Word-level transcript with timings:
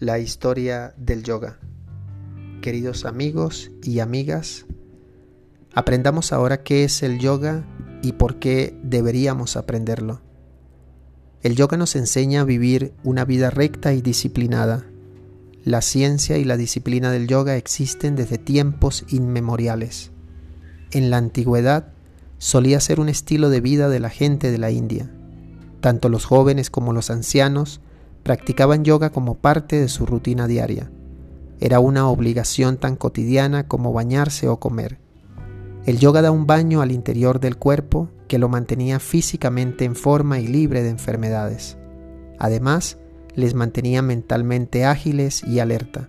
la 0.00 0.18
historia 0.18 0.92
del 0.96 1.22
yoga. 1.22 1.60
Queridos 2.62 3.04
amigos 3.04 3.70
y 3.82 4.00
amigas, 4.00 4.66
aprendamos 5.72 6.32
ahora 6.32 6.64
qué 6.64 6.82
es 6.82 7.04
el 7.04 7.20
yoga 7.20 7.64
y 8.02 8.12
por 8.12 8.40
qué 8.40 8.76
deberíamos 8.82 9.56
aprenderlo. 9.56 10.20
El 11.42 11.54
yoga 11.54 11.76
nos 11.76 11.94
enseña 11.94 12.40
a 12.40 12.44
vivir 12.44 12.92
una 13.04 13.24
vida 13.24 13.50
recta 13.50 13.92
y 13.92 14.02
disciplinada. 14.02 14.84
La 15.62 15.80
ciencia 15.80 16.38
y 16.38 16.44
la 16.44 16.56
disciplina 16.56 17.12
del 17.12 17.28
yoga 17.28 17.56
existen 17.56 18.16
desde 18.16 18.38
tiempos 18.38 19.04
inmemoriales. 19.08 20.10
En 20.90 21.08
la 21.10 21.18
antigüedad 21.18 21.92
solía 22.38 22.80
ser 22.80 22.98
un 22.98 23.08
estilo 23.08 23.48
de 23.48 23.60
vida 23.60 23.88
de 23.88 24.00
la 24.00 24.10
gente 24.10 24.50
de 24.50 24.58
la 24.58 24.72
India. 24.72 25.14
Tanto 25.80 26.08
los 26.08 26.24
jóvenes 26.24 26.68
como 26.68 26.92
los 26.92 27.10
ancianos 27.10 27.80
practicaban 28.24 28.82
yoga 28.82 29.10
como 29.10 29.36
parte 29.36 29.78
de 29.78 29.88
su 29.88 30.06
rutina 30.06 30.48
diaria. 30.48 30.90
Era 31.60 31.78
una 31.78 32.08
obligación 32.08 32.78
tan 32.78 32.96
cotidiana 32.96 33.68
como 33.68 33.92
bañarse 33.92 34.48
o 34.48 34.58
comer. 34.58 34.98
El 35.86 35.98
yoga 35.98 36.22
da 36.22 36.32
un 36.32 36.46
baño 36.46 36.80
al 36.80 36.90
interior 36.90 37.38
del 37.38 37.56
cuerpo 37.56 38.08
que 38.26 38.38
lo 38.38 38.48
mantenía 38.48 38.98
físicamente 38.98 39.84
en 39.84 39.94
forma 39.94 40.40
y 40.40 40.46
libre 40.46 40.82
de 40.82 40.88
enfermedades. 40.88 41.76
Además, 42.38 42.98
les 43.34 43.54
mantenía 43.54 44.02
mentalmente 44.02 44.84
ágiles 44.84 45.44
y 45.44 45.58
alerta. 45.58 46.08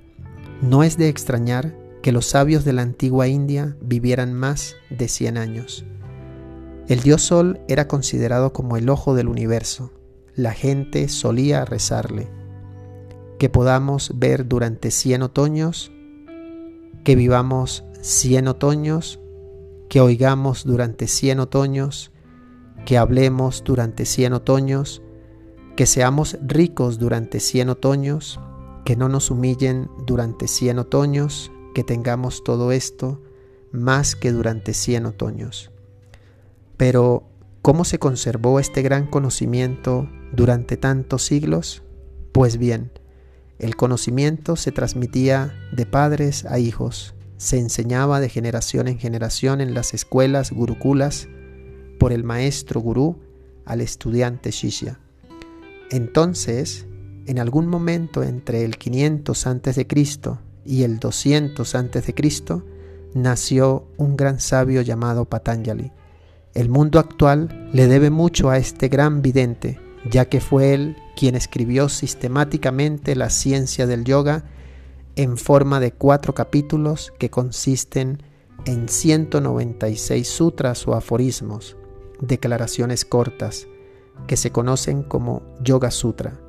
No 0.61 0.83
es 0.83 0.97
de 0.97 1.09
extrañar 1.09 1.75
que 2.01 2.11
los 2.11 2.27
sabios 2.27 2.63
de 2.63 2.73
la 2.73 2.83
antigua 2.83 3.27
India 3.27 3.75
vivieran 3.81 4.33
más 4.33 4.75
de 4.89 5.07
100 5.07 5.37
años. 5.37 5.85
El 6.87 7.01
dios 7.01 7.23
Sol 7.23 7.59
era 7.67 7.87
considerado 7.87 8.53
como 8.53 8.77
el 8.77 8.89
ojo 8.89 9.15
del 9.15 9.27
universo. 9.27 9.91
La 10.35 10.51
gente 10.51 11.07
solía 11.07 11.63
rezarle. 11.63 12.27
Que 13.39 13.49
podamos 13.49 14.11
ver 14.15 14.47
durante 14.47 14.91
100 14.91 15.23
otoños, 15.23 15.91
que 17.05 17.15
vivamos 17.15 17.85
100 18.01 18.49
otoños, 18.49 19.19
que 19.87 20.01
oigamos 20.01 20.65
durante 20.65 21.07
100 21.07 21.39
otoños, 21.39 22.11
que 22.85 22.97
hablemos 22.97 23.63
durante 23.63 24.05
100 24.05 24.33
otoños, 24.33 25.01
que 25.77 25.85
seamos 25.85 26.37
ricos 26.45 26.99
durante 26.99 27.39
100 27.39 27.69
otoños, 27.69 28.39
que 28.83 28.95
no 28.95 29.07
nos 29.07 29.31
humillen 29.31 29.89
durante 30.05 30.47
100 30.47 30.79
otoños, 30.79 31.51
que 31.73 31.83
tengamos 31.83 32.43
todo 32.43 32.71
esto 32.71 33.21
más 33.71 34.15
que 34.15 34.31
durante 34.31 34.73
100 34.73 35.05
otoños. 35.05 35.71
Pero, 36.77 37.23
¿cómo 37.65 37.83
se 37.83 37.97
conservó 37.97 38.59
este 38.59 38.83
gran 38.83 39.07
conocimiento 39.07 40.07
durante 40.31 40.77
tantos 40.77 41.23
siglos? 41.23 41.81
Pues 42.31 42.57
bien, 42.57 42.91
el 43.57 43.75
conocimiento 43.75 44.55
se 44.55 44.71
transmitía 44.71 45.51
de 45.75 45.87
padres 45.87 46.45
a 46.45 46.59
hijos, 46.59 47.15
se 47.37 47.57
enseñaba 47.57 48.19
de 48.19 48.29
generación 48.29 48.87
en 48.87 48.99
generación 48.99 49.61
en 49.61 49.73
las 49.73 49.95
escuelas 49.95 50.51
gurukulas 50.51 51.27
por 51.99 52.13
el 52.13 52.23
maestro 52.23 52.81
gurú 52.81 53.17
al 53.65 53.81
estudiante 53.81 54.51
shishya. 54.51 54.99
Entonces, 55.89 56.85
en 57.25 57.39
algún 57.39 57.65
momento 57.65 58.21
entre 58.21 58.63
el 58.63 58.77
500 58.77 59.47
a.C. 59.47 59.87
y 60.65 60.83
el 60.83 60.99
200 60.99 61.73
a.C., 61.73 62.13
nació 63.15 63.87
un 63.97 64.15
gran 64.15 64.39
sabio 64.39 64.83
llamado 64.83 65.25
Patanjali 65.25 65.91
el 66.55 66.69
mundo 66.69 66.99
actual 66.99 67.69
le 67.73 67.87
debe 67.87 68.09
mucho 68.09 68.49
a 68.49 68.57
este 68.57 68.87
gran 68.87 69.21
vidente, 69.21 69.77
ya 70.09 70.25
que 70.25 70.39
fue 70.39 70.73
él 70.73 70.95
quien 71.17 71.35
escribió 71.35 71.89
sistemáticamente 71.89 73.15
la 73.15 73.29
ciencia 73.29 73.85
del 73.85 74.05
yoga 74.05 74.45
en 75.17 75.37
forma 75.37 75.81
de 75.81 75.91
cuatro 75.91 76.33
capítulos 76.33 77.13
que 77.19 77.29
consisten 77.29 78.23
en 78.65 78.87
196 78.87 80.27
sutras 80.27 80.87
o 80.87 80.93
aforismos, 80.93 81.75
declaraciones 82.21 83.03
cortas, 83.03 83.67
que 84.25 84.37
se 84.37 84.51
conocen 84.51 85.03
como 85.03 85.43
Yoga 85.61 85.91
Sutra. 85.91 86.39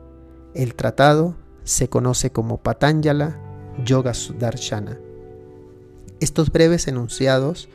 El 0.54 0.76
tratado 0.76 1.34
se 1.64 1.88
conoce 1.88 2.30
como 2.30 2.58
Patanjala 2.58 3.40
Yoga 3.84 4.12
Darshana. 4.38 4.98
Estos 6.20 6.52
breves 6.52 6.86
enunciados 6.86 7.68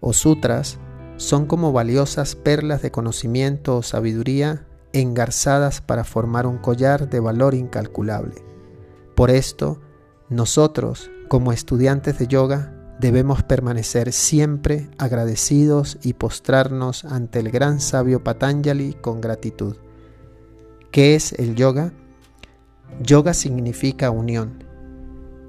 o 0.00 0.12
sutras 0.12 0.78
son 1.20 1.44
como 1.44 1.70
valiosas 1.70 2.34
perlas 2.34 2.80
de 2.80 2.90
conocimiento 2.90 3.76
o 3.76 3.82
sabiduría 3.82 4.66
engarzadas 4.94 5.82
para 5.82 6.02
formar 6.02 6.46
un 6.46 6.56
collar 6.56 7.10
de 7.10 7.20
valor 7.20 7.52
incalculable. 7.52 8.42
Por 9.14 9.30
esto, 9.30 9.82
nosotros, 10.30 11.10
como 11.28 11.52
estudiantes 11.52 12.18
de 12.18 12.26
yoga, 12.26 12.72
debemos 12.98 13.42
permanecer 13.42 14.14
siempre 14.14 14.88
agradecidos 14.96 15.98
y 16.02 16.14
postrarnos 16.14 17.04
ante 17.04 17.40
el 17.40 17.50
gran 17.50 17.80
sabio 17.80 18.24
Patanjali 18.24 18.94
con 18.94 19.20
gratitud. 19.20 19.76
¿Qué 20.90 21.16
es 21.16 21.34
el 21.34 21.54
yoga? 21.54 21.92
Yoga 23.02 23.34
significa 23.34 24.10
unión. 24.10 24.64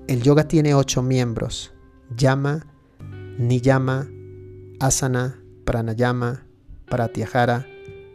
El 0.09 0.21
yoga 0.21 0.49
tiene 0.49 0.75
ocho 0.75 1.01
miembros, 1.01 1.71
yama, 2.13 2.67
niyama, 3.37 4.09
asana, 4.81 5.40
pranayama, 5.65 6.45
pratyahara, 6.87 7.65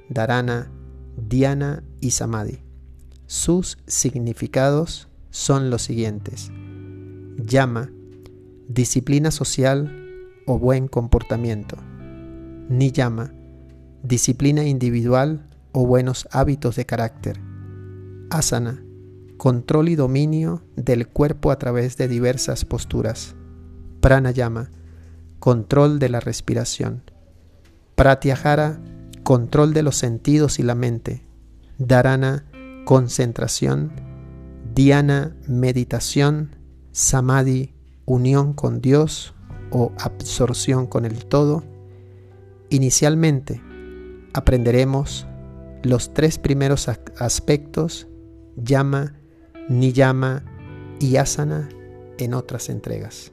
dharana, 0.08 0.70
dhyana 1.16 1.82
y 2.00 2.10
samadhi. 2.10 2.58
Sus 3.26 3.78
significados 3.86 5.08
son 5.30 5.70
los 5.70 5.82
siguientes. 5.82 6.50
Yama, 7.38 7.90
disciplina 8.68 9.30
social 9.30 9.92
o 10.46 10.58
buen 10.58 10.88
comportamiento. 10.88 11.76
Niyama, 12.68 13.32
disciplina 14.02 14.64
individual 14.64 15.48
o 15.72 15.86
buenos 15.86 16.28
hábitos 16.30 16.76
de 16.76 16.86
carácter. 16.86 17.40
Asana, 18.30 18.82
control 19.36 19.88
y 19.88 19.96
dominio 19.96 20.62
del 20.76 21.08
cuerpo 21.08 21.50
a 21.50 21.58
través 21.58 21.96
de 21.96 22.08
diversas 22.08 22.64
posturas. 22.64 23.34
Pranayama, 24.00 24.70
control 25.38 25.98
de 25.98 26.08
la 26.08 26.20
respiración. 26.20 27.02
Pratyahara, 27.96 28.78
control 29.24 29.72
de 29.72 29.82
los 29.82 29.96
sentidos 29.96 30.58
y 30.58 30.62
la 30.62 30.74
mente. 30.74 31.26
Dharana, 31.78 32.44
concentración. 32.84 33.90
Dhyana, 34.74 35.34
meditación. 35.48 36.56
Samadhi, 36.92 37.74
unión 38.04 38.52
con 38.52 38.80
Dios 38.80 39.34
o 39.70 39.92
absorción 39.98 40.86
con 40.86 41.06
el 41.06 41.24
todo. 41.24 41.64
Inicialmente, 42.68 43.62
aprenderemos 44.34 45.26
los 45.82 46.12
tres 46.12 46.38
primeros 46.38 46.88
aspectos, 46.88 48.08
llama, 48.56 49.14
niyama 49.68 50.44
y 51.00 51.16
asana 51.16 51.68
en 52.18 52.34
otras 52.34 52.68
entregas. 52.68 53.32